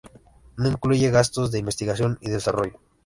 [0.57, 2.79] No incluye gastos de investigación y desarrollo.